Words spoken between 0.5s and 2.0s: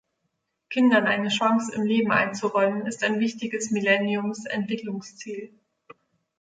Kindern eine Chance im